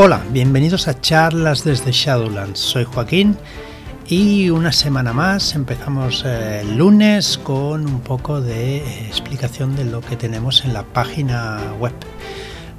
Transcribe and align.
Hola, 0.00 0.22
bienvenidos 0.30 0.86
a 0.86 1.00
charlas 1.00 1.64
desde 1.64 1.90
Shadowlands. 1.90 2.60
Soy 2.60 2.84
Joaquín 2.84 3.36
y 4.06 4.48
una 4.48 4.70
semana 4.70 5.12
más 5.12 5.56
empezamos 5.56 6.22
eh, 6.24 6.60
el 6.60 6.78
lunes 6.78 7.36
con 7.36 7.84
un 7.84 7.98
poco 8.02 8.40
de 8.40 8.76
eh, 8.76 9.06
explicación 9.08 9.74
de 9.74 9.84
lo 9.84 10.00
que 10.00 10.14
tenemos 10.14 10.64
en 10.64 10.72
la 10.72 10.84
página 10.84 11.74
web. 11.80 11.94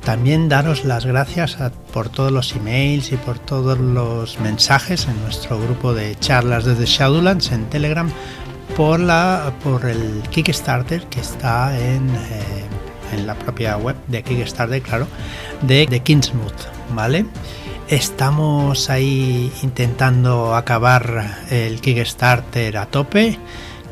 También 0.02 0.48
daros 0.48 0.86
las 0.86 1.06
gracias 1.06 1.58
por 1.92 2.08
todos 2.08 2.32
los 2.32 2.56
emails 2.56 3.12
y 3.12 3.18
por 3.18 3.38
todos 3.38 3.78
los 3.78 4.40
mensajes 4.40 5.06
en 5.10 5.22
nuestro 5.22 5.60
grupo 5.60 5.94
de 5.94 6.18
charlas 6.22 6.64
desde 6.64 6.86
Shadowlands 6.86 7.52
en 7.52 7.66
Telegram 7.66 8.10
por, 8.78 8.98
la, 8.98 9.52
por 9.62 9.88
el 9.88 10.24
Kickstarter 10.30 11.04
que 11.08 11.20
está 11.20 11.78
en, 11.78 12.08
eh, 12.12 12.64
en 13.12 13.28
la 13.28 13.36
propia 13.36 13.76
web 13.76 13.98
de 14.08 14.24
Kickstarter, 14.24 14.82
claro, 14.82 15.06
de, 15.64 15.86
de 15.86 16.00
Kingsmouth. 16.00 16.79
¿Vale? 16.92 17.26
Estamos 17.88 18.90
ahí 18.90 19.52
intentando 19.64 20.56
acabar 20.56 21.46
el 21.50 21.82
Kickstarter 21.82 22.78
a 22.78 22.86
tope. 22.86 23.40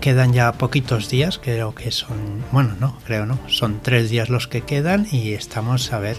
Quedan 0.02 0.34
ya 0.34 0.52
poquitos 0.54 1.10
días, 1.10 1.40
creo 1.40 1.73
que 1.73 1.92
son, 1.92 2.44
bueno, 2.52 2.76
no, 2.80 2.98
creo 3.06 3.26
no, 3.26 3.40
son 3.48 3.80
tres 3.82 4.12
días 4.12 4.30
los 4.30 4.48
que 4.48 4.62
quedan 4.62 5.08
y 5.12 5.34
estamos 5.34 5.92
a 5.92 6.00
ver 6.00 6.18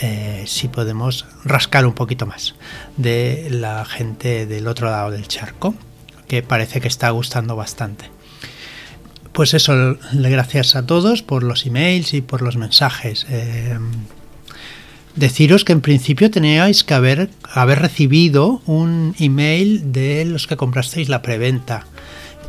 eh, 0.00 0.44
si 0.46 0.68
podemos 0.68 1.26
rascar 1.44 1.84
un 1.84 1.94
poquito 1.94 2.26
más 2.26 2.54
de 2.96 3.48
la 3.50 3.84
gente 3.84 4.46
del 4.46 4.68
otro 4.68 4.88
lado 4.88 5.10
del 5.10 5.26
charco, 5.26 5.74
que 6.28 6.42
parece 6.44 6.80
que 6.80 6.88
está 6.88 7.10
gustando 7.10 7.56
bastante. 7.56 8.04
Pues 9.32 9.54
eso, 9.54 9.96
gracias 10.12 10.76
a 10.76 10.86
todos 10.86 11.22
por 11.22 11.42
los 11.42 11.66
emails 11.66 12.14
y 12.14 12.20
por 12.20 12.42
los 12.42 12.56
mensajes. 12.56 13.26
Eh, 13.28 13.78
Deciros 15.18 15.64
que 15.64 15.72
en 15.72 15.80
principio 15.80 16.30
teníais 16.30 16.84
que 16.84 16.94
haber, 16.94 17.28
recibido 17.56 18.62
un 18.66 19.16
email 19.18 19.90
de 19.90 20.24
los 20.24 20.46
que 20.46 20.56
comprasteis 20.56 21.08
la 21.08 21.22
preventa, 21.22 21.86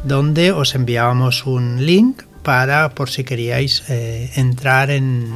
donde 0.03 0.51
os 0.51 0.75
enviábamos 0.75 1.47
un 1.47 1.83
link 1.83 2.21
para, 2.43 2.93
por 2.93 3.09
si 3.09 3.23
queríais 3.23 3.81
eh, 3.89 4.29
entrar 4.35 4.91
en, 4.91 5.33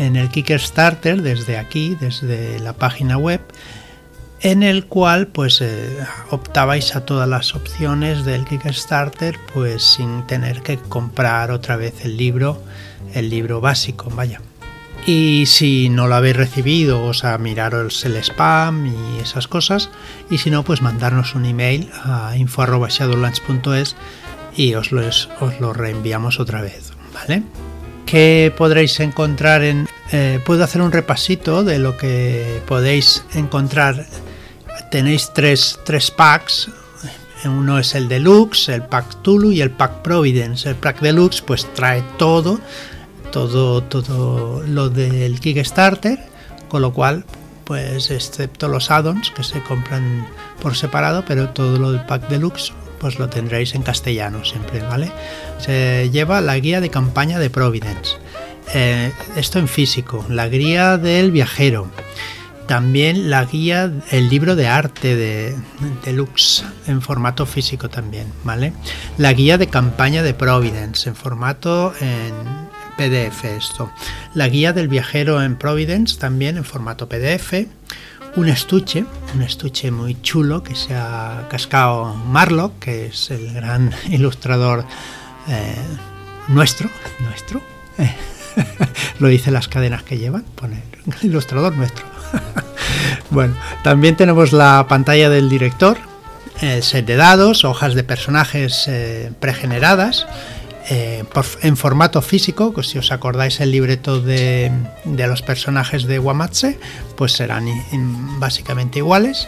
en 0.00 0.16
el 0.16 0.28
Kickstarter 0.28 1.22
desde 1.22 1.56
aquí, 1.56 1.96
desde 2.00 2.58
la 2.58 2.72
página 2.72 3.16
web, 3.16 3.40
en 4.40 4.64
el 4.64 4.86
cual 4.86 5.28
pues 5.28 5.60
eh, 5.60 6.04
optabais 6.30 6.96
a 6.96 7.06
todas 7.06 7.28
las 7.28 7.54
opciones 7.54 8.24
del 8.24 8.44
Kickstarter 8.44 9.38
pues 9.54 9.84
sin 9.84 10.26
tener 10.26 10.62
que 10.62 10.78
comprar 10.78 11.52
otra 11.52 11.76
vez 11.76 12.04
el 12.04 12.16
libro, 12.16 12.60
el 13.14 13.30
libro 13.30 13.60
básico, 13.60 14.10
vaya. 14.10 14.40
Y 15.06 15.46
si 15.46 15.88
no 15.88 16.08
lo 16.08 16.14
habéis 16.14 16.36
recibido, 16.36 17.02
os 17.02 17.24
a 17.24 17.36
miraros 17.38 18.04
el 18.04 18.16
spam 18.16 18.86
y 18.86 19.20
esas 19.20 19.48
cosas. 19.48 19.90
Y 20.30 20.38
si 20.38 20.50
no, 20.50 20.62
pues 20.62 20.82
mandarnos 20.82 21.34
un 21.34 21.46
email 21.46 21.90
a 22.04 22.36
info.shadowlands.es 22.36 23.96
y 24.56 24.74
os 24.74 24.92
lo, 24.92 25.02
os 25.06 25.60
lo 25.60 25.72
reenviamos 25.72 26.38
otra 26.38 26.60
vez. 26.60 26.92
¿Vale? 27.14 27.42
¿Qué 28.06 28.52
podréis 28.56 29.00
encontrar 29.00 29.62
en... 29.62 29.88
Eh, 30.12 30.40
puedo 30.44 30.64
hacer 30.64 30.82
un 30.82 30.92
repasito 30.92 31.64
de 31.64 31.78
lo 31.78 31.96
que 31.96 32.60
podéis 32.66 33.24
encontrar. 33.34 34.06
Tenéis 34.90 35.30
tres, 35.34 35.78
tres 35.84 36.10
packs. 36.10 36.68
Uno 37.44 37.78
es 37.78 37.94
el 37.94 38.08
Deluxe, 38.08 38.68
el 38.68 38.82
Pack 38.82 39.22
Tulu 39.22 39.52
y 39.52 39.60
el 39.60 39.70
Pack 39.70 40.02
Providence. 40.02 40.68
El 40.68 40.76
Pack 40.76 41.00
Deluxe 41.00 41.40
pues 41.40 41.72
trae 41.72 42.02
todo 42.18 42.60
todo, 43.30 43.82
todo 43.82 44.62
lo 44.66 44.90
del 44.90 45.40
Kickstarter, 45.40 46.18
con 46.68 46.82
lo 46.82 46.92
cual, 46.92 47.24
pues 47.64 48.10
excepto 48.10 48.68
los 48.68 48.90
add-ons 48.90 49.30
que 49.30 49.44
se 49.44 49.62
compran 49.62 50.26
por 50.60 50.76
separado, 50.76 51.24
pero 51.26 51.50
todo 51.50 51.78
lo 51.78 51.92
del 51.92 52.04
pack 52.04 52.28
deluxe 52.28 52.72
pues 52.98 53.18
lo 53.18 53.30
tendréis 53.30 53.74
en 53.74 53.82
castellano 53.82 54.44
siempre, 54.44 54.80
¿vale? 54.82 55.10
Se 55.58 56.10
lleva 56.10 56.40
la 56.42 56.58
guía 56.58 56.80
de 56.80 56.90
campaña 56.90 57.38
de 57.38 57.48
Providence, 57.48 58.16
eh, 58.74 59.10
esto 59.36 59.58
en 59.58 59.68
físico, 59.68 60.24
la 60.28 60.48
guía 60.48 60.98
del 60.98 61.32
viajero, 61.32 61.90
también 62.70 63.30
la 63.30 63.46
guía, 63.46 63.90
el 64.10 64.28
libro 64.28 64.54
de 64.54 64.68
arte 64.68 65.16
de 65.16 65.56
Deluxe 66.04 66.64
en 66.86 67.02
formato 67.02 67.44
físico 67.44 67.88
también, 67.88 68.32
¿vale? 68.44 68.72
La 69.18 69.32
guía 69.32 69.58
de 69.58 69.66
campaña 69.66 70.22
de 70.22 70.34
Providence 70.34 71.08
en 71.08 71.16
formato 71.16 71.92
en 72.00 72.69
PDF 73.00 73.44
esto. 73.44 73.90
La 74.34 74.46
guía 74.48 74.74
del 74.74 74.86
viajero 74.86 75.42
en 75.42 75.56
Providence 75.56 76.18
también 76.18 76.58
en 76.58 76.64
formato 76.64 77.08
PDF. 77.08 77.66
Un 78.36 78.50
estuche, 78.50 79.06
un 79.34 79.40
estuche 79.40 79.90
muy 79.90 80.20
chulo 80.20 80.62
que 80.62 80.74
se 80.74 80.94
ha 80.94 81.46
cascado 81.48 82.14
Marlock, 82.14 82.78
que 82.78 83.06
es 83.06 83.30
el 83.30 83.54
gran 83.54 83.90
ilustrador 84.10 84.84
eh, 85.48 85.74
nuestro, 86.48 86.90
nuestro. 87.20 87.62
Lo 89.18 89.28
dice 89.28 89.50
las 89.50 89.66
cadenas 89.66 90.02
que 90.02 90.18
llevan, 90.18 90.44
pone 90.54 90.82
ilustrador 91.22 91.74
nuestro. 91.74 92.04
bueno, 93.30 93.54
también 93.82 94.14
tenemos 94.14 94.52
la 94.52 94.84
pantalla 94.90 95.30
del 95.30 95.48
director, 95.48 95.96
el 96.60 96.82
set 96.82 97.06
de 97.06 97.16
dados, 97.16 97.64
hojas 97.64 97.94
de 97.94 98.04
personajes 98.04 98.86
eh, 98.88 99.32
pregeneradas 99.40 100.26
eh, 100.90 101.24
en 101.62 101.76
formato 101.76 102.20
físico, 102.20 102.74
que 102.74 102.82
si 102.82 102.98
os 102.98 103.12
acordáis 103.12 103.60
el 103.60 103.70
libreto 103.70 104.20
de, 104.20 104.72
los 105.04 105.40
personajes 105.40 106.04
de 106.04 106.18
Wamatse, 106.18 106.80
pues 107.16 107.32
serán 107.32 107.68
básicamente 108.40 108.98
iguales. 108.98 109.46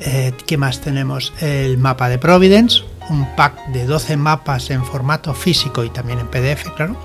Eh, 0.00 0.32
¿Qué 0.46 0.58
más 0.58 0.82
tenemos? 0.82 1.32
El 1.40 1.78
mapa 1.78 2.10
de 2.10 2.18
Providence, 2.18 2.82
un 3.08 3.26
pack 3.36 3.68
de 3.68 3.86
12 3.86 4.18
mapas 4.18 4.68
en 4.68 4.84
formato 4.84 5.32
físico 5.32 5.82
y 5.82 5.88
también 5.88 6.18
en 6.18 6.28
PDF, 6.28 6.68
claro. 6.76 7.00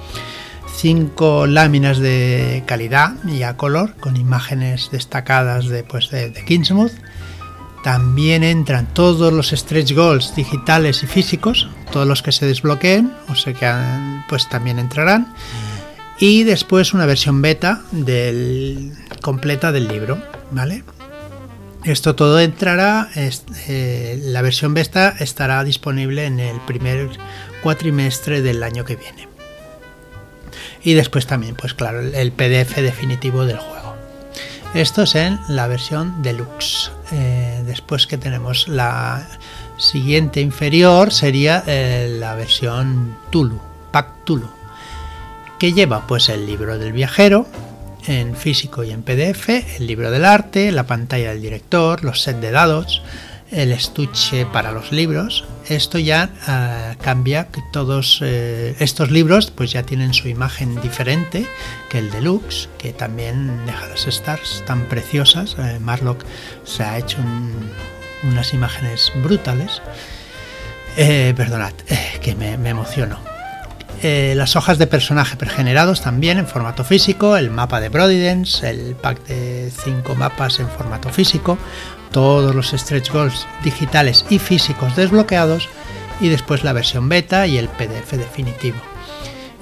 5 0.75 1.47
láminas 1.47 1.99
de 1.99 2.63
calidad 2.65 3.13
y 3.25 3.43
a 3.43 3.55
color 3.55 3.95
con 4.01 4.17
imágenes 4.17 4.89
destacadas 4.91 5.67
de, 5.67 5.85
pues, 5.85 6.09
de, 6.09 6.29
de 6.29 6.43
Kingsmouth 6.43 6.91
también 7.83 8.43
entran 8.43 8.93
todos 8.93 9.33
los 9.33 9.49
stretch 9.49 9.93
goals 9.93 10.35
digitales 10.35 11.03
y 11.03 11.07
físicos, 11.07 11.69
todos 11.91 12.07
los 12.07 12.21
que 12.21 12.31
se 12.31 12.45
desbloqueen, 12.45 13.11
o 13.27 13.35
sea 13.35 13.53
que 13.53 14.23
pues 14.29 14.47
también 14.49 14.79
entrarán. 14.79 15.33
Y 16.19 16.43
después 16.43 16.93
una 16.93 17.07
versión 17.07 17.41
beta 17.41 17.81
completa 19.21 19.71
del 19.71 19.87
libro, 19.87 20.21
¿vale? 20.51 20.83
Esto 21.83 22.13
todo 22.13 22.39
entrará, 22.39 23.09
eh, 23.15 24.19
la 24.21 24.43
versión 24.43 24.75
beta 24.75 25.15
estará 25.19 25.63
disponible 25.63 26.25
en 26.25 26.39
el 26.39 26.61
primer 26.61 27.09
cuatrimestre 27.63 28.43
del 28.43 28.61
año 28.61 28.85
que 28.85 28.95
viene. 28.95 29.27
Y 30.83 30.93
después 30.93 31.25
también, 31.25 31.55
pues 31.55 31.73
claro, 31.73 32.01
el 32.01 32.31
PDF 32.31 32.75
definitivo 32.77 33.45
del 33.45 33.57
juego. 33.57 33.90
Esto 34.73 35.01
es 35.01 35.15
en 35.15 35.37
la 35.49 35.67
versión 35.67 36.23
deluxe. 36.23 36.91
Eh, 37.11 37.61
después 37.65 38.07
que 38.07 38.17
tenemos 38.17 38.69
la 38.69 39.27
siguiente 39.77 40.39
inferior 40.39 41.11
sería 41.11 41.61
eh, 41.67 42.15
la 42.17 42.35
versión 42.35 43.17
Tulu, 43.31 43.59
Pack 43.91 44.23
Tulu, 44.23 44.49
que 45.59 45.73
lleva 45.73 46.07
pues 46.07 46.29
el 46.29 46.45
libro 46.45 46.77
del 46.77 46.93
viajero 46.93 47.47
en 48.07 48.33
físico 48.35 48.85
y 48.85 48.91
en 48.91 49.03
PDF, 49.03 49.49
el 49.49 49.87
libro 49.87 50.09
del 50.09 50.23
arte, 50.23 50.71
la 50.71 50.87
pantalla 50.87 51.31
del 51.31 51.41
director, 51.41 52.05
los 52.05 52.21
set 52.21 52.37
de 52.37 52.51
dados, 52.51 53.01
el 53.51 53.71
estuche 53.71 54.45
para 54.45 54.71
los 54.71 54.91
libros. 54.91 55.45
Esto 55.67 55.99
ya 55.99 56.29
ah, 56.47 56.95
cambia 57.01 57.47
todos 57.71 58.19
eh, 58.23 58.75
estos 58.79 59.11
libros 59.11 59.51
pues 59.51 59.71
ya 59.71 59.83
tienen 59.83 60.13
su 60.13 60.27
imagen 60.27 60.81
diferente 60.81 61.45
que 61.89 61.99
el 61.99 62.11
deluxe, 62.11 62.69
que 62.77 62.93
también 62.93 63.65
deja 63.65 63.87
las 63.87 64.07
stars 64.07 64.63
tan 64.65 64.85
preciosas. 64.85 65.55
Eh, 65.59 65.79
Marlock 65.79 66.23
se 66.63 66.83
ha 66.83 66.97
hecho 66.97 67.17
unas 68.23 68.53
imágenes 68.53 69.11
brutales. 69.23 69.81
Eh, 70.97 71.33
perdonad, 71.35 71.73
que 72.21 72.35
me, 72.35 72.57
me 72.57 72.69
emociono. 72.69 73.30
Las 74.01 74.55
hojas 74.55 74.77
de 74.77 74.87
personaje 74.87 75.35
pregenerados 75.35 76.01
también 76.01 76.37
en 76.37 76.47
formato 76.47 76.83
físico, 76.83 77.37
el 77.37 77.51
mapa 77.51 77.79
de 77.79 77.91
Providence, 77.91 78.67
el 78.67 78.95
pack 78.95 79.25
de 79.27 79.71
5 79.71 80.15
mapas 80.15 80.59
en 80.59 80.67
formato 80.67 81.09
físico, 81.09 81.57
todos 82.11 82.55
los 82.55 82.71
stretch 82.71 83.11
goals 83.11 83.47
digitales 83.63 84.25
y 84.29 84.39
físicos 84.39 84.95
desbloqueados 84.95 85.69
y 86.19 86.29
después 86.29 86.63
la 86.63 86.73
versión 86.73 87.09
beta 87.09 87.47
y 87.47 87.57
el 87.57 87.67
PDF 87.67 88.13
definitivo. 88.13 88.77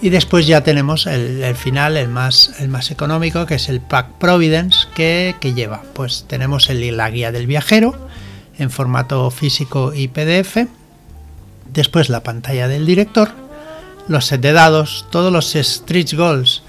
Y 0.01 0.09
después 0.09 0.47
ya 0.47 0.61
tenemos 0.61 1.07
el, 1.07 1.55
final, 1.55 1.97
el 1.97 2.07
más, 2.07 2.53
el 2.59 2.69
más 2.69 2.89
económico, 2.89 3.45
que 3.45 3.55
es 3.55 3.67
el 3.67 3.81
Pack 3.81 4.13
Providence, 4.17 4.87
que, 4.95 5.35
lleva. 5.53 5.83
Pues 5.93 6.25
tenemos 6.27 6.69
el, 6.69 6.95
la 6.95 7.09
guía 7.09 7.33
del 7.33 7.47
viajero 7.47 8.07
en 8.57 8.69
formato 8.69 9.29
físico 9.29 9.93
y 9.93 10.07
PDF. 10.07 10.67
Después 11.73 12.09
la 12.09 12.23
pantalla 12.23 12.69
del 12.69 12.85
director, 12.85 13.31
los 14.09 14.25
set 14.25 14.41
de 14.41 14.51
dados, 14.51 15.05
todos 15.11 15.31
los 15.31 15.53
stretch 15.53 16.15
goals 16.15 16.63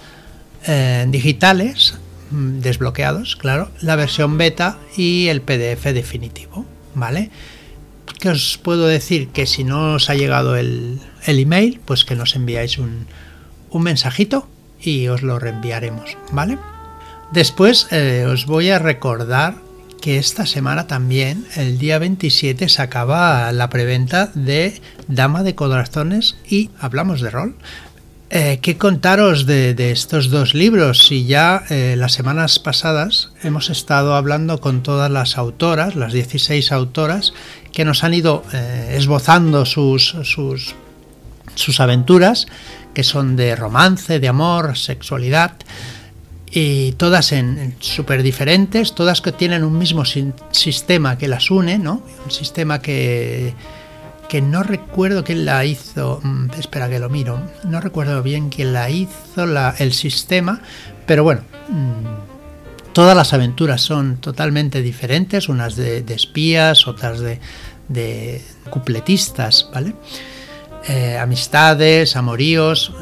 eh, 0.67 1.07
digitales 1.09 1.95
mm, 2.31 2.61
desbloqueados, 2.61 3.35
claro, 3.35 3.71
la 3.81 3.97
versión 3.97 4.39
beta 4.39 4.79
y 4.97 5.29
el 5.29 5.41
PDF 5.41 5.87
definitivo, 5.87 6.67
¿vale? 6.95 7.31
¿Qué 8.21 8.29
os 8.29 8.59
puedo 8.63 8.87
decir? 8.87 9.29
Que 9.29 9.47
si 9.47 9.65
no 9.65 9.95
os 9.95 10.11
ha 10.11 10.15
llegado 10.15 10.55
el, 10.57 11.01
email, 11.27 11.81
pues 11.85 12.05
que 12.05 12.15
nos 12.15 12.37
enviáis 12.37 12.77
un, 12.79 13.07
mensajito 13.73 14.47
y 14.81 15.09
os 15.09 15.23
lo 15.23 15.39
reenviaremos, 15.39 16.19
¿vale? 16.33 16.59
Después 17.33 17.87
eh, 17.91 18.27
os 18.29 18.45
voy 18.45 18.69
a 18.71 18.79
recordar 18.79 19.55
que 20.01 20.19
esta 20.19 20.47
semana 20.47 20.87
también, 20.87 21.47
el 21.57 21.79
día 21.79 21.99
27, 21.99 22.69
se 22.69 22.83
acaba 22.83 23.53
la 23.53 23.69
preventa 23.69 24.31
de 24.35 24.81
Dama 25.09 25.43
de 25.43 25.55
Corazones 25.55 26.37
y 26.49 26.71
Hablamos 26.81 27.21
de 27.21 27.31
Rol. 27.31 27.55
Eh, 28.31 28.61
¿Qué 28.63 28.79
contaros 28.79 29.45
de, 29.45 29.75
estos 29.91 30.31
dos 30.31 30.55
libros? 30.55 31.07
Si 31.07 31.27
ya 31.27 31.65
eh, 31.69 31.97
las 31.99 32.13
semanas 32.13 32.59
pasadas 32.59 33.33
hemos 33.43 33.71
estado 33.71 34.15
hablando 34.15 34.61
con 34.61 34.83
todas 34.83 35.11
las 35.11 35.37
autoras, 35.37 35.97
las 35.97 36.13
16 36.13 36.73
autoras, 36.73 37.33
que 37.73 37.85
nos 37.85 38.05
han 38.05 38.15
ido 38.15 38.45
eh, 38.53 38.95
esbozando 38.97 39.67
sus, 39.67 40.17
sus, 40.23 40.75
sus 41.55 41.81
aventuras, 41.81 42.47
que 42.95 43.03
son 43.05 43.37
de 43.37 43.57
romance, 43.57 44.21
de 44.21 44.29
amor, 44.29 44.79
sexualidad 44.79 45.53
y 46.51 46.93
todas 46.93 47.33
en, 47.33 47.77
súper 47.79 48.23
diferentes, 48.23 48.95
todas 48.95 49.21
que 49.21 49.33
tienen 49.33 49.65
un 49.65 49.79
mismo 49.79 50.05
sistema 50.05 51.17
que 51.17 51.29
las 51.29 51.51
une, 51.51 51.79
¿no? 51.79 52.03
Un 52.25 52.31
sistema 52.31 52.81
que, 52.81 53.55
que 54.29 54.43
no 54.43 54.63
recuerdo 54.63 55.23
quién 55.23 55.45
la 55.45 55.65
hizo, 55.65 56.21
mm, 56.23 56.51
espera 56.59 56.89
que 56.89 56.99
lo 56.99 57.09
miro, 57.09 57.41
no 57.65 57.81
recuerdo 57.81 58.23
bien 58.23 58.51
quién 58.51 58.73
la 58.73 58.91
hizo 58.91 59.47
la, 59.47 59.75
el 59.79 59.93
sistema, 59.93 60.61
pero 61.07 61.23
bueno, 61.23 61.43
mm, 61.69 62.93
todas 62.93 63.17
las 63.17 63.33
aventuras 63.33 63.81
son 63.81 64.17
totalmente 64.17 64.83
diferentes, 64.83 65.49
unas 65.49 65.77
de, 65.77 66.05
espías, 66.09 66.89
otras 66.89 67.21
de, 67.21 67.39
de 67.89 68.43
cupletistas, 68.71 69.71
¿vale? 69.73 69.95
Eh, 70.89 71.19
amistades, 71.19 72.17
amoríos. 72.17 72.93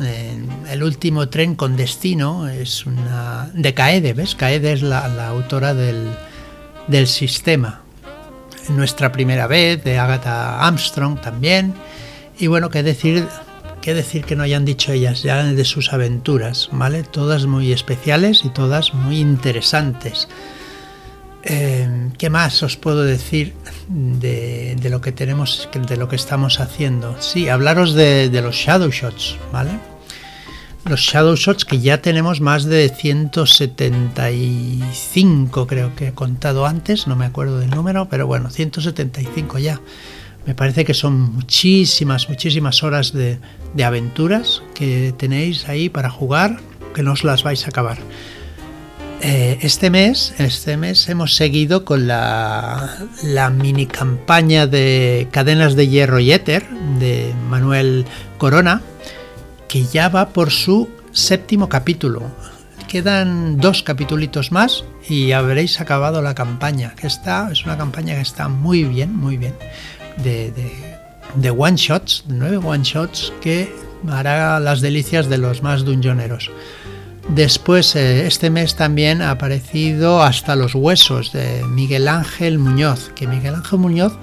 el 0.70 0.82
último 0.82 1.28
tren 1.28 1.54
con 1.54 1.76
destino 1.76 2.48
es 2.48 2.86
una. 2.86 3.50
de 3.54 3.72
Caede, 3.74 4.14
¿ves? 4.14 4.34
Caede 4.34 4.72
es 4.72 4.82
la, 4.82 5.28
autora 5.28 5.74
del, 5.74 6.08
del, 6.88 7.06
sistema. 7.06 7.82
Nuestra 8.68 9.12
primera 9.12 9.46
vez, 9.46 9.82
de 9.84 9.98
Agatha 9.98 10.66
Armstrong 10.66 11.20
también. 11.20 11.74
Y 12.38 12.48
bueno, 12.48 12.68
qué 12.68 12.82
decir, 12.82 13.26
qué 13.80 13.94
decir 13.94 14.24
que 14.24 14.36
no 14.36 14.42
hayan 14.42 14.64
dicho 14.64 14.92
ellas 14.92 15.22
ya 15.22 15.44
de 15.44 15.64
sus 15.64 15.92
aventuras, 15.92 16.68
¿vale? 16.72 17.04
Todas 17.04 17.46
muy 17.46 17.72
especiales 17.72 18.44
y 18.44 18.50
todas 18.50 18.92
muy 18.92 19.18
interesantes. 19.18 20.28
Em, 21.44 22.10
¿Qué 22.12 22.30
más 22.30 22.62
os 22.62 22.76
puedo 22.76 23.02
decir 23.04 23.54
de, 23.88 24.76
lo 24.90 25.00
que 25.00 25.12
tenemos, 25.12 25.68
de 25.72 25.96
lo 25.96 26.08
que 26.08 26.16
estamos 26.16 26.60
haciendo? 26.60 27.16
Sí, 27.20 27.48
hablaros 27.48 27.94
de, 27.94 28.28
los 28.42 28.56
shadow 28.56 28.90
shots, 28.90 29.36
¿vale? 29.52 29.70
Los 30.84 31.00
shadow 31.00 31.36
shots 31.36 31.64
que 31.64 31.80
ya 31.80 32.02
tenemos 32.02 32.40
más 32.40 32.64
de 32.64 32.88
175, 32.88 35.66
creo 35.66 35.94
que 35.94 36.08
he 36.08 36.12
contado 36.12 36.66
antes, 36.66 37.06
no 37.06 37.14
me 37.14 37.26
acuerdo 37.26 37.60
del 37.60 37.70
número, 37.70 38.08
pero 38.08 38.26
bueno, 38.26 38.50
175 38.50 39.58
ya. 39.58 39.80
Me 40.46 40.54
parece 40.54 40.84
que 40.84 40.94
son 40.94 41.34
muchísimas, 41.34 42.28
muchísimas 42.28 42.82
horas 42.82 43.12
de, 43.12 43.38
de 43.74 43.84
aventuras 43.84 44.62
que 44.74 45.14
tenéis 45.16 45.68
ahí 45.68 45.88
para 45.88 46.10
jugar, 46.10 46.58
que 46.94 47.02
no 47.02 47.12
os 47.12 47.22
las 47.22 47.42
vais 47.42 47.66
a 47.66 47.68
acabar. 47.68 47.98
Eh, 49.20 49.58
este 49.62 49.90
mes, 49.90 50.32
este 50.38 50.76
mes 50.76 51.08
hemos 51.08 51.34
seguido 51.34 51.84
con 51.84 52.06
la, 52.06 53.00
mini 53.52 53.86
campaña 53.86 54.66
de 54.66 55.28
Cadenas 55.32 55.74
de 55.74 55.88
Hierro 55.88 56.20
y 56.20 56.30
Éter 56.30 56.68
de 57.00 57.34
Manuel 57.48 58.06
Corona, 58.38 58.80
que 59.66 59.84
ya 59.84 60.08
va 60.08 60.28
por 60.28 60.50
su 60.50 60.88
séptimo 61.12 61.68
capítulo. 61.68 62.22
Quedan 62.86 63.58
dos 63.58 63.82
capítulos 63.82 64.52
más 64.52 64.84
y 65.08 65.32
habréis 65.32 65.80
acabado 65.80 66.22
la 66.22 66.34
campaña, 66.34 66.94
que 66.94 67.08
está, 67.08 67.50
es 67.50 67.64
una 67.64 67.76
campaña 67.76 68.14
que 68.14 68.22
está 68.22 68.48
muy 68.48 68.84
bien, 68.84 69.16
muy 69.16 69.36
bien, 69.36 69.54
de, 70.22 70.52
de 71.34 71.50
one 71.50 71.76
shots, 71.76 72.24
nueve 72.28 72.58
one 72.58 72.84
shots 72.84 73.32
que 73.40 73.74
hará 74.08 74.60
las 74.60 74.80
delicias 74.80 75.28
de 75.28 75.38
los 75.38 75.62
más 75.62 75.84
dungeoneros. 75.84 76.50
Después, 77.28 77.94
eh, 77.94 78.26
este 78.26 78.48
mes 78.48 78.74
también 78.74 79.20
ha 79.20 79.30
aparecido 79.30 80.22
Hasta 80.22 80.56
los 80.56 80.74
Huesos 80.74 81.32
de 81.32 81.62
Miguel 81.64 82.08
Ángel 82.08 82.58
Muñoz, 82.58 83.10
que 83.14 83.26
Miguel 83.26 83.54
Ángel 83.54 83.78
Muñoz 83.78 84.14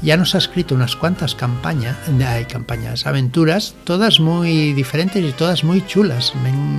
ya 0.00 0.16
nos 0.16 0.34
ha 0.34 0.38
escrito 0.38 0.74
unas 0.74 0.96
cuantas 0.96 1.34
campañas, 1.34 1.96
hay 2.26 2.46
campañas, 2.46 3.06
aventuras, 3.06 3.74
todas 3.84 4.18
muy 4.18 4.72
diferentes 4.72 5.22
y 5.22 5.32
todas 5.32 5.62
muy 5.62 5.86
chulas. 5.86 6.32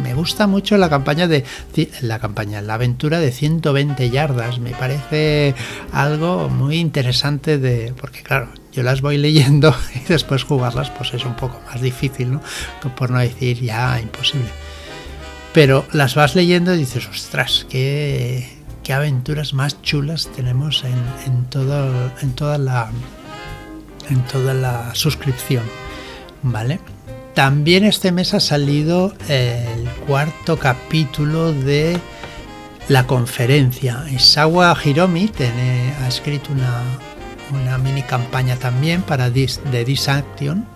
Me, 0.03 0.13
gusta 0.15 0.47
mucho 0.47 0.75
la 0.77 0.89
campaña 0.89 1.27
de 1.27 1.43
la 2.01 2.19
campaña, 2.19 2.61
la 2.61 2.75
aventura 2.75 3.19
de 3.19 3.31
120 3.31 4.09
yardas. 4.09 4.59
Me 4.59 4.71
parece 4.71 5.53
algo 5.91 6.49
muy 6.49 6.77
interesante 6.77 7.57
de, 7.57 7.93
porque 7.99 8.23
claro, 8.23 8.49
yo 8.71 8.81
las 8.81 9.01
voy 9.01 9.17
leyendo 9.17 9.75
y 9.95 9.99
después 10.07 10.43
jugarlas, 10.43 10.89
pues 10.89 11.13
es 11.13 11.25
un 11.25 11.35
poco 11.35 11.61
más 11.67 11.79
difícil, 11.79 12.31
¿no? 12.31 12.41
Por 12.95 13.11
no 13.11 13.19
decir 13.19 13.61
ya 13.61 13.99
imposible 13.99 14.64
pero 15.55 15.85
las 15.93 16.15
vas 16.15 16.35
leyendo 16.35 16.75
y 16.75 16.79
dices, 16.79 17.07
ostras, 17.07 17.65
qué, 17.69 18.45
aventuras 18.93 19.53
más 19.53 19.81
chulas 19.81 20.27
tenemos 20.35 20.83
en, 20.83 21.45
toda 21.45 22.57
la, 22.57 22.91
suscripción. 24.93 25.63
¿Vale? 26.43 26.81
También 27.35 27.85
este 27.85 28.11
mes 28.11 28.33
ha 28.33 28.41
salido 28.41 29.13
el 29.29 29.89
cuarto 30.05 30.59
capítulo 30.59 31.53
de 31.53 31.97
la 32.89 33.07
conferencia. 33.07 34.03
Isawa 34.11 34.77
Hiromi 34.83 35.31
ha 36.01 36.07
escrito 36.09 36.51
una, 36.51 36.81
una 37.53 37.77
mini 37.77 38.01
campaña 38.01 38.57
también 38.57 39.03
para 39.03 39.29
Dis, 39.29 39.61
de 39.71 39.85
Disaction 39.85 40.67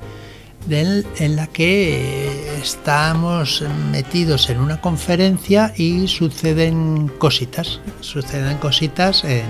en 0.69 1.35
la 1.35 1.47
que 1.47 2.28
estamos 2.59 3.63
metidos 3.91 4.49
en 4.49 4.59
una 4.59 4.81
conferencia 4.81 5.73
y 5.77 6.07
suceden 6.07 7.09
cositas, 7.17 7.79
suceden 8.01 8.57
cositas 8.57 9.23
en, 9.23 9.45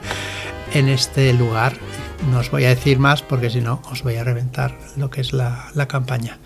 en 0.74 0.88
este 0.88 1.32
lugar. 1.34 1.74
No 2.30 2.38
os 2.38 2.50
voy 2.50 2.64
a 2.64 2.70
decir 2.70 2.98
más 2.98 3.22
porque 3.22 3.50
si 3.50 3.60
no 3.60 3.82
os 3.90 4.02
voy 4.02 4.16
a 4.16 4.24
reventar 4.24 4.76
lo 4.96 5.10
que 5.10 5.20
es 5.20 5.32
la, 5.32 5.70
campaña. 5.88 6.38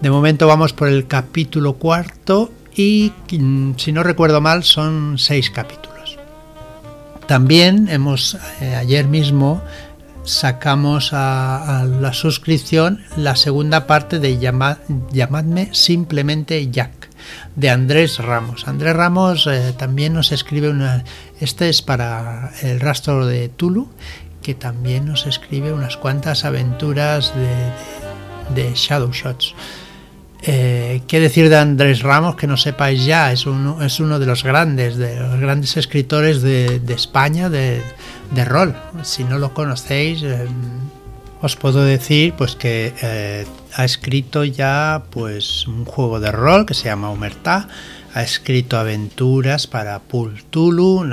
De 0.00 0.10
momento 0.10 0.46
vamos 0.46 0.72
por 0.72 0.88
el 0.88 1.06
capítulo 1.06 1.74
cuarto 1.74 2.52
y 2.74 3.12
mm, 3.32 3.72
si 3.76 3.92
no 3.92 4.02
recuerdo 4.02 4.40
mal 4.40 4.62
son 4.62 5.18
seis 5.18 5.50
capítulos. 5.50 6.18
También 7.26 7.88
hemos 7.88 8.36
eh, 8.60 8.76
ayer 8.76 9.06
mismo 9.06 9.62
sacamos 10.26 11.10
a, 11.12 11.86
la 12.00 12.12
suscripción 12.12 13.02
la 13.16 13.36
segunda 13.36 13.86
parte 13.86 14.18
de 14.18 14.38
Llamadme 14.38 15.70
simplemente 15.72 16.70
Jack 16.70 17.08
de 17.54 17.70
Andrés 17.70 18.18
Ramos. 18.18 18.68
Andrés 18.68 18.94
Ramos 18.94 19.46
eh, 19.46 19.74
también 19.76 20.12
nos 20.12 20.32
escribe 20.32 20.68
una... 20.68 21.04
Este 21.40 21.68
es 21.68 21.82
para 21.82 22.52
el 22.62 22.80
rastro 22.80 23.26
de 23.26 23.48
Tulu, 23.48 23.88
que 24.42 24.54
también 24.54 25.06
nos 25.06 25.26
escribe 25.26 25.72
unas 25.72 25.96
cuantas 25.96 26.44
aventuras 26.44 27.32
de, 28.54 28.72
Shadow 28.74 29.12
Shots. 29.12 29.54
Eh, 30.48 31.02
¿Qué 31.08 31.18
decir 31.18 31.48
de 31.48 31.56
Andrés 31.56 32.02
Ramos? 32.02 32.36
Que 32.36 32.46
no 32.46 32.56
sepáis 32.56 33.04
ya, 33.04 33.32
es 33.32 33.46
uno, 33.46 33.82
es 33.82 33.98
uno 33.98 34.20
de 34.20 34.26
los 34.26 34.44
grandes, 34.44 34.96
de 34.96 35.18
los 35.18 35.40
grandes 35.40 35.76
escritores 35.76 36.40
de, 36.40 36.78
de 36.78 36.94
España, 36.94 37.50
de, 37.50 37.82
de 38.30 38.44
rol. 38.44 38.76
Si 39.02 39.24
no 39.24 39.38
lo 39.38 39.52
conocéis, 39.52 40.22
eh, 40.22 40.46
os 41.42 41.56
puedo 41.56 41.84
decir 41.84 42.34
pues 42.38 42.54
que 42.54 42.94
eh, 43.02 43.44
ha 43.74 43.84
escrito 43.84 44.44
ya 44.44 45.02
pues 45.10 45.66
un 45.66 45.84
juego 45.84 46.20
de 46.20 46.30
rol 46.30 46.64
que 46.64 46.74
se 46.74 46.84
llama 46.84 47.10
Humertá, 47.10 47.68
ha 48.16 48.22
escrito 48.22 48.78
aventuras 48.78 49.66
para 49.66 49.98
Pool 49.98 50.42
Tulu, 50.48 51.06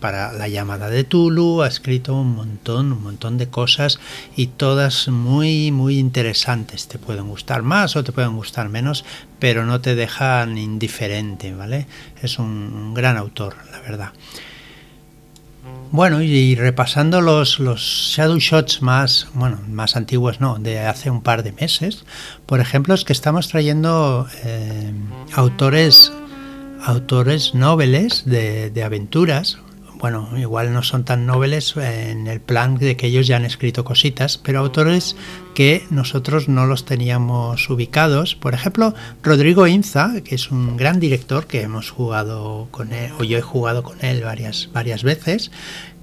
para 0.00 0.32
la 0.32 0.48
llamada 0.48 0.90
de 0.90 1.04
Tulu, 1.04 1.62
ha 1.62 1.68
escrito 1.68 2.16
un 2.16 2.34
montón, 2.34 2.90
un 2.90 3.00
montón 3.00 3.38
de 3.38 3.46
cosas 3.46 4.00
y 4.34 4.48
todas 4.48 5.06
muy, 5.06 5.70
muy 5.70 6.00
interesantes. 6.00 6.88
Te 6.88 6.98
pueden 6.98 7.28
gustar 7.28 7.62
más 7.62 7.94
o 7.94 8.02
te 8.02 8.10
pueden 8.10 8.34
gustar 8.34 8.70
menos, 8.70 9.04
pero 9.38 9.66
no 9.66 9.80
te 9.80 9.94
dejan 9.94 10.58
indiferente, 10.58 11.54
¿vale? 11.54 11.86
Es 12.22 12.40
un 12.40 12.92
gran 12.92 13.16
autor, 13.16 13.54
la 13.70 13.78
verdad. 13.78 14.12
Bueno, 15.92 16.22
y 16.22 16.56
repasando 16.56 17.20
los, 17.20 17.60
los 17.60 17.80
shadow 17.82 18.38
shots 18.40 18.82
más, 18.82 19.28
bueno, 19.34 19.60
más 19.68 19.94
antiguos, 19.94 20.40
no, 20.40 20.58
de 20.58 20.80
hace 20.80 21.08
un 21.08 21.22
par 21.22 21.44
de 21.44 21.52
meses, 21.52 22.04
por 22.46 22.58
ejemplo, 22.58 22.94
es 22.94 23.04
que 23.04 23.12
estamos 23.12 23.46
trayendo 23.46 24.26
eh, 24.42 24.92
autores 25.34 26.10
autores 26.82 27.54
noveles 27.54 28.24
de, 28.24 28.82
aventuras 28.84 29.58
bueno, 29.98 30.30
igual 30.38 30.72
no 30.72 30.84
son 30.84 31.04
tan 31.04 31.26
nobles 31.26 31.76
en 31.76 32.28
el 32.28 32.40
plan 32.40 32.78
de 32.78 32.96
que 32.96 33.08
ellos 33.08 33.26
ya 33.26 33.36
han 33.36 33.44
escrito 33.44 33.84
cositas, 33.84 34.38
pero 34.38 34.60
autores 34.60 35.16
que 35.54 35.84
nosotros 35.90 36.48
no 36.48 36.66
los 36.66 36.84
teníamos 36.84 37.68
ubicados. 37.68 38.36
Por 38.36 38.54
ejemplo, 38.54 38.94
Rodrigo 39.24 39.66
Inza, 39.66 40.20
que 40.22 40.36
es 40.36 40.52
un 40.52 40.76
gran 40.76 41.00
director 41.00 41.48
que 41.48 41.62
hemos 41.62 41.90
jugado 41.90 42.68
con 42.70 42.92
él, 42.92 43.10
o 43.18 43.24
yo 43.24 43.38
he 43.38 43.42
jugado 43.42 43.82
con 43.82 43.96
él 44.04 44.22
varias, 44.22 44.70
varias 44.72 45.02
veces, 45.02 45.50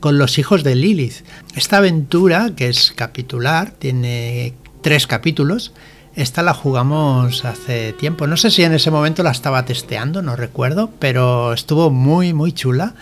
con 0.01 0.17
Los 0.17 0.38
hijos 0.39 0.65
de 0.65 0.75
Lilith. 0.75 1.25
Esta 1.55 1.77
aventura, 1.77 2.51
que 2.53 2.67
es 2.67 2.91
capitular, 2.91 3.72
tiene 3.72 4.55
tres 4.82 5.08
capítulos, 5.08 5.72
esta 6.15 6.43
la 6.43 6.53
jugamos 6.53 7.45
hace 7.45 7.93
tiempo. 7.93 8.27
No 8.27 8.38
sé 8.38 8.51
si 8.51 8.63
en 8.63 8.74
ese 8.74 8.91
momento 8.91 9.24
la 9.24 9.31
estaba 9.31 9.65
testeando, 9.65 10.22
no 10.22 10.36
recuerdo, 10.36 10.89
pero 11.00 11.53
estuvo 11.53 11.91
muy, 11.91 12.34
muy 12.34 12.53
chula. 12.53 12.95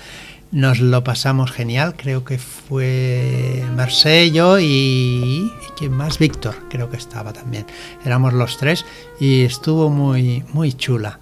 Nos 0.52 0.80
lo 0.80 1.04
pasamos 1.04 1.52
genial, 1.52 1.96
creo 1.96 2.24
que 2.24 2.38
fue 2.38 3.64
Marcello 3.76 4.60
y, 4.60 5.52
y 5.82 5.90
más, 5.90 6.20
Víctor, 6.20 6.56
creo 6.70 6.92
que 6.92 6.98
estaba 6.98 7.34
también. 7.34 7.66
Éramos 8.06 8.34
los 8.34 8.58
tres 8.58 8.86
y 9.20 9.44
estuvo 9.44 9.90
muy, 9.90 10.44
muy 10.54 10.74
chula. 10.74 11.20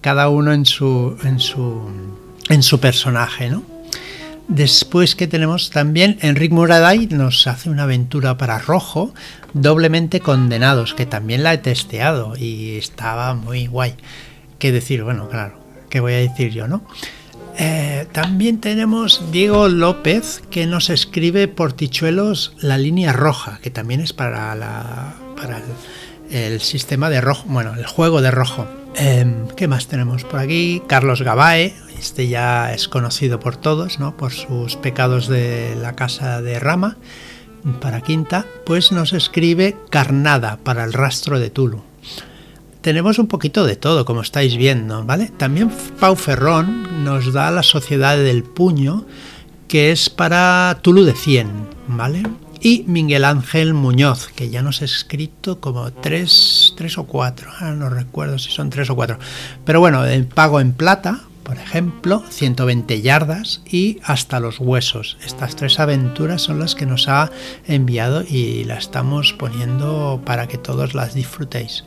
Cada 0.00 0.28
uno 0.28 0.52
en 0.52 0.66
su, 0.66 1.16
en 1.22 1.38
su, 1.38 1.88
en 2.48 2.62
su 2.62 2.80
personaje, 2.80 3.48
¿no? 3.48 3.73
Después 4.48 5.16
que 5.16 5.26
tenemos 5.26 5.70
también 5.70 6.18
Enric 6.20 6.52
Muraday 6.52 7.06
nos 7.06 7.46
hace 7.46 7.70
una 7.70 7.84
aventura 7.84 8.36
para 8.36 8.58
rojo, 8.58 9.14
doblemente 9.54 10.20
condenados, 10.20 10.92
que 10.94 11.06
también 11.06 11.42
la 11.42 11.54
he 11.54 11.58
testeado 11.58 12.36
y 12.36 12.76
estaba 12.76 13.34
muy 13.34 13.66
guay. 13.66 13.94
¿Qué 14.58 14.70
decir? 14.70 15.02
Bueno, 15.02 15.28
claro, 15.28 15.58
¿qué 15.88 16.00
voy 16.00 16.12
a 16.12 16.18
decir 16.18 16.52
yo, 16.52 16.68
no? 16.68 16.82
Eh, 17.56 18.06
también 18.12 18.60
tenemos 18.60 19.30
Diego 19.30 19.68
López 19.68 20.42
que 20.50 20.66
nos 20.66 20.90
escribe 20.90 21.46
por 21.48 21.72
Tichuelos 21.72 22.54
la 22.60 22.78
línea 22.78 23.12
roja, 23.12 23.60
que 23.62 23.70
también 23.70 24.00
es 24.00 24.12
para, 24.12 24.54
la, 24.56 25.14
para 25.36 25.62
el, 26.30 26.60
sistema 26.60 27.10
de 27.10 27.20
rojo, 27.20 27.44
bueno, 27.46 27.74
el 27.74 27.86
juego 27.86 28.20
de 28.20 28.30
rojo. 28.30 28.66
Em, 28.96 29.48
¿Qué 29.56 29.68
más 29.68 29.86
tenemos 29.86 30.24
por 30.24 30.40
aquí? 30.40 30.82
Carlos 30.88 31.22
Gabae, 31.22 31.74
este 31.98 32.28
ya 32.28 32.72
es 32.72 32.88
conocido 32.88 33.40
por 33.40 33.56
todos, 33.56 33.98
¿no? 33.98 34.16
Por 34.16 34.32
sus 34.32 34.76
pecados 34.76 35.28
de 35.28 35.76
la 35.80 35.94
casa 35.94 36.42
de 36.42 36.58
Rama, 36.58 36.96
para 37.80 38.00
quinta, 38.00 38.46
pues 38.66 38.92
nos 38.92 39.12
escribe 39.12 39.76
Carnada 39.90 40.58
para 40.62 40.84
el 40.84 40.92
rastro 40.92 41.38
de 41.38 41.50
Tulu 41.50 41.82
tenemos 42.84 43.18
un 43.18 43.28
poquito 43.28 43.64
de 43.64 43.76
todo, 43.76 44.04
como 44.04 44.20
estáis 44.20 44.58
viendo, 44.58 45.04
¿vale? 45.04 45.32
También 45.38 45.70
Pau 45.98 46.16
Ferrón 46.16 47.02
nos 47.02 47.32
da 47.32 47.50
la 47.50 47.62
Sociedad 47.62 48.18
del 48.18 48.42
Puño, 48.42 49.06
que 49.68 49.90
es 49.90 50.10
para 50.10 50.80
Tulu 50.82 51.04
de 51.04 51.14
100, 51.14 51.48
¿vale? 51.88 52.22
Y 52.60 52.84
Miguel 52.86 53.24
Ángel 53.24 53.72
Muñoz, 53.72 54.28
que 54.28 54.50
ya 54.50 54.60
nos 54.60 54.82
ha 54.82 54.84
escrito 54.84 55.60
como 55.60 55.92
tres, 55.94 56.74
tres 56.76 56.98
o 56.98 57.04
cuatro, 57.04 57.50
ah, 57.58 57.70
no 57.70 57.88
recuerdo 57.88 58.38
si 58.38 58.50
son 58.50 58.68
tres 58.68 58.90
o 58.90 58.94
cuatro. 58.94 59.18
Pero 59.64 59.80
bueno, 59.80 60.04
el 60.04 60.26
pago 60.26 60.60
en 60.60 60.74
plata, 60.74 61.22
por 61.44 61.58
ejemplo, 61.58 62.24
120 62.30 63.02
yardas 63.02 63.60
y 63.70 63.98
hasta 64.02 64.40
los 64.40 64.58
huesos. 64.58 65.18
Estas 65.24 65.54
tres 65.54 65.78
aventuras 65.78 66.42
son 66.42 66.58
las 66.58 66.74
que 66.74 66.86
nos 66.86 67.06
ha 67.08 67.30
enviado 67.68 68.24
y 68.28 68.64
las 68.64 68.84
estamos 68.84 69.34
poniendo 69.34 70.20
para 70.24 70.48
que 70.48 70.58
todos 70.58 70.94
las 70.94 71.14
disfrutéis. 71.14 71.84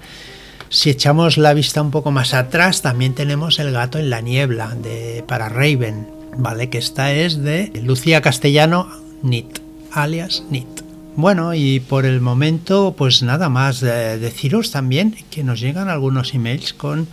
Si 0.70 0.90
echamos 0.90 1.38
la 1.38 1.54
vista 1.54 1.82
un 1.82 1.92
poco 1.92 2.12
más 2.12 2.34
atrás, 2.34 2.82
también 2.82 3.14
tenemos 3.16 3.58
El 3.60 3.72
gato 3.72 3.98
en 4.00 4.10
la 4.10 4.22
niebla 4.22 4.76
de 4.76 5.24
para 5.28 5.50
Raven, 5.50 6.08
¿vale? 6.38 6.70
Que 6.70 6.78
esta 6.78 7.14
es 7.14 7.42
de 7.42 7.72
Lucía 7.84 8.22
Castellano 8.22 8.88
Nit, 9.24 9.60
alias 9.92 10.44
Nit. 10.50 10.68
Bueno, 11.16 11.56
y 11.56 11.80
por 11.80 12.06
el 12.06 12.22
momento, 12.22 12.94
pues 12.96 13.24
nada 13.24 13.50
más. 13.50 13.80
deciros 13.80 14.72
también 14.72 15.16
que 15.32 15.44
nos 15.44 15.60
llegan 15.60 15.90
algunos 15.90 16.36
emails 16.36 16.74
con 16.74 17.08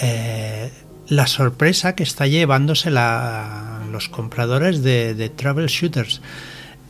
eh, 0.00 0.72
la 1.08 1.26
sorpresa 1.26 1.94
que 1.94 2.02
está 2.02 2.26
llevándose 2.26 2.90
los 2.90 4.08
compradores 4.08 4.82
de, 4.82 5.14
de 5.14 5.28
Travel 5.28 5.66
Shooters. 5.66 6.20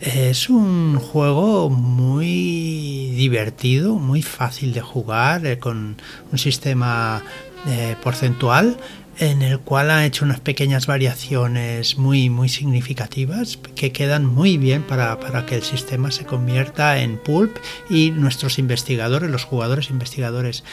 Es 0.00 0.50
un 0.50 0.99
juego 0.99 1.71
muy 1.71 3.12
divertido, 3.16 3.94
muy 3.94 4.23
fácil 4.23 4.73
de 4.73 4.80
jugar, 4.80 5.47
eh, 5.47 5.59
con 5.59 5.97
un 6.30 6.38
sistema 6.38 7.23
eh, 7.66 7.97
porcentual 8.02 8.76
en 9.18 9.42
el 9.42 9.61
cual 9.61 9.90
ha 9.90 10.04
hecho 10.04 10.25
unas 10.25 10.40
pequeñas 10.40 10.87
variaciones 10.87 11.99
muy, 11.99 12.30
muy 12.30 12.49
significativas 12.49 13.59
que 13.76 13.92
quedan 13.92 14.26
muy 14.26 14.59
bien 14.59 14.83
para, 14.83 15.18
que 15.47 15.54
el 15.54 15.62
sistema 15.62 16.11
se 16.11 16.25
convierta 16.25 16.99
en 17.00 17.18
pulp 17.18 17.56
y 17.88 18.11
nuestros 18.11 18.59
investigadores, 18.59 19.30
los 19.30 19.44
jugadores 19.44 19.90
investigadores 19.90 20.64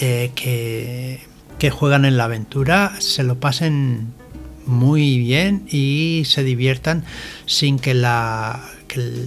eh, 0.00 0.32
que, 0.34 1.20
que 1.58 1.70
juegan 1.70 2.04
en 2.04 2.16
la 2.16 2.24
aventura, 2.24 2.92
se 2.98 3.22
lo 3.22 3.36
pasen 3.36 4.12
muy 4.66 5.18
bien 5.18 5.64
y 5.70 6.22
se 6.26 6.44
diviertan 6.44 7.04
sin 7.46 7.78
que, 7.78 7.94
la, 7.94 8.60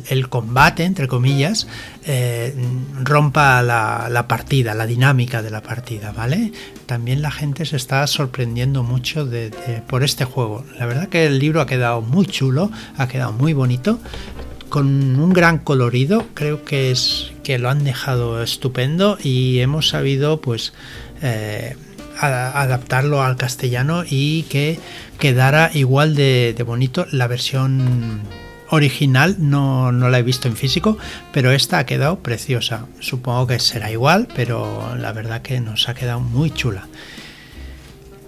el, 0.10 0.29
combate, 0.29 0.84
entre 0.84 1.08
comillas, 1.08 1.67
eh, 2.05 2.53
rompa 3.03 3.62
la, 3.62 4.25
partida, 4.27 4.74
la 4.74 4.86
dinámica 4.86 5.41
de 5.41 5.50
la 5.50 5.62
partida, 5.62 6.12
¿vale? 6.12 6.51
También 6.86 7.22
la 7.22 7.32
gente 7.32 7.65
se 7.65 7.77
está 7.77 8.05
sorprendiendo 8.08 8.84
mucho 8.84 9.25
de, 9.25 9.51
por 9.88 10.03
este 10.03 10.25
juego. 10.25 10.65
La 10.77 10.86
verdad 10.86 11.10
que 11.10 11.25
el 11.25 11.39
libro 11.39 11.62
ha 11.62 11.65
quedado 11.65 12.01
muy 12.01 12.25
chulo, 12.25 12.72
ha 12.98 13.08
quedado 13.08 13.32
muy 13.32 13.53
bonito, 13.53 14.00
con 14.70 15.20
un 15.20 15.32
gran 15.32 15.60
colorido, 15.60 16.25
creo 16.34 16.65
que 16.65 16.91
es 16.91 17.32
que 17.44 17.60
lo 17.60 17.70
han 17.70 17.84
dejado 17.84 18.41
estupendo 18.41 19.17
y 19.22 19.60
hemos 19.60 19.89
sabido 19.89 20.41
pues 20.41 20.74
eh, 21.22 21.77
adaptarlo 22.20 23.24
al 23.24 23.38
castellano 23.38 24.04
y 24.10 24.44
que 24.44 24.80
quedara 25.20 25.72
igual 25.74 26.16
de, 26.16 26.56
bonito. 26.66 27.06
La 27.12 27.28
versión 27.28 28.22
original 28.70 29.36
no, 29.40 29.92
no, 29.92 30.10
la 30.10 30.20
he 30.20 30.24
visto 30.24 30.48
en 30.48 30.56
físico, 30.56 30.98
pero 31.32 31.52
esta 31.52 31.80
ha 31.80 31.86
quedado 31.86 32.20
preciosa. 32.20 32.88
Supongo 33.00 33.48
que 33.48 33.60
será 33.60 33.92
igual, 33.92 34.28
pero 34.36 34.96
la 34.98 35.12
verdad 35.12 35.42
que 35.42 35.60
nos 35.60 35.90
ha 35.90 35.94
quedado 35.94 36.20
muy 36.20 36.52
chula. 36.52 36.88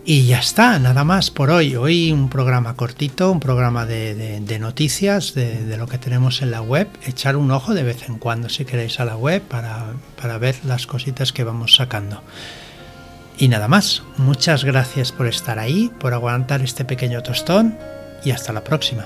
Y 0.10 0.26
ya 0.26 0.40
está, 0.40 0.80
nada 0.80 1.04
más 1.04 1.32
por 1.32 1.50
hoy. 1.50 1.76
Hoy 1.76 2.14
un 2.14 2.30
programa 2.30 2.78
cortito, 2.78 3.30
un 3.30 3.42
programa 3.42 3.86
de, 3.86 4.58
noticias 4.58 5.34
de, 5.34 5.76
lo 5.76 5.86
que 5.86 5.98
tenemos 5.98 6.42
en 6.42 6.52
la 6.52 6.62
web. 6.62 6.88
Echar 7.06 7.36
un 7.36 7.52
ojo 7.52 7.74
de 7.74 7.84
vez 7.84 8.08
en 8.08 8.18
cuando 8.18 8.48
si 8.48 8.64
queréis 8.64 9.02
a 9.02 9.06
la 9.06 9.18
web 9.18 9.42
para, 9.42 9.88
para 10.16 10.38
ver 10.38 10.56
las 10.64 10.88
cositas 10.88 11.34
que 11.34 11.44
vamos 11.44 11.76
sacando. 11.76 12.24
Y 13.38 13.50
nada 13.50 13.68
más, 13.68 14.02
muchas 14.18 14.64
gracias 14.64 15.12
por 15.12 15.28
estar 15.28 15.60
ahí, 15.60 15.92
por 16.00 16.14
aguantar 16.14 16.62
este 16.62 16.86
pequeño 16.86 17.22
tostón 17.22 17.78
y 18.24 18.32
hasta 18.32 18.52
la 18.52 18.64
próxima. 18.64 19.06